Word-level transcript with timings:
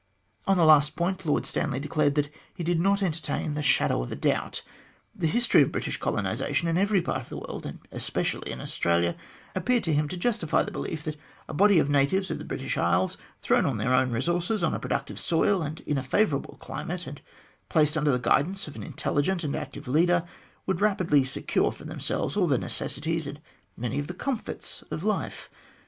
On 0.47 0.57
the 0.57 0.65
last 0.65 0.95
point, 0.95 1.27
Lord 1.27 1.45
Stanley 1.45 1.79
declared 1.79 2.15
that 2.15 2.33
he 2.55 2.63
did 2.63 2.79
not 2.79 3.03
entertain 3.03 3.53
the 3.53 3.61
shadow 3.61 4.01
of 4.01 4.11
a 4.11 4.15
doubt. 4.15 4.63
The 5.13 5.27
history 5.27 5.61
of 5.61 5.71
British 5.71 5.97
colonisation 5.97 6.67
in 6.67 6.75
every 6.75 7.03
part 7.03 7.21
of 7.21 7.29
the 7.29 7.37
world, 7.37 7.67
and 7.67 7.81
especially 7.91 8.51
in 8.51 8.61
Australia, 8.61 9.15
appeared 9.53 9.83
to 9.83 9.93
him 9.93 10.07
to 10.07 10.17
justify 10.17 10.63
the 10.63 10.71
belief 10.71 11.03
that 11.03 11.17
a 11.47 11.53
body 11.53 11.77
of 11.77 11.87
natives 11.87 12.31
of 12.31 12.39
the 12.39 12.45
British 12.45 12.79
Isles, 12.79 13.15
thrown 13.43 13.67
on 13.67 13.77
their 13.77 13.93
own 13.93 14.09
resources, 14.09 14.63
on 14.63 14.73
a 14.73 14.79
productive 14.79 15.19
soil 15.19 15.61
and 15.61 15.81
in 15.81 15.99
a 15.99 16.03
favourable 16.03 16.57
climate, 16.59 17.05
and 17.05 17.21
placed 17.69 17.95
under 17.95 18.09
the 18.11 18.17
guidance 18.17 18.67
of 18.67 18.75
an 18.75 18.81
intelligent 18.81 19.43
and 19.43 19.55
active 19.55 19.87
leader, 19.87 20.23
would 20.65 20.81
rapidly 20.81 21.23
secure 21.23 21.71
for 21.71 21.83
themselves 21.83 22.35
all 22.35 22.47
the 22.47 22.57
necessaries 22.57 23.27
and 23.27 23.39
many 23.77 23.99
of 23.99 24.07
the 24.07 24.15
comforts 24.15 24.83
of 24.89 25.03
life. 25.03 25.47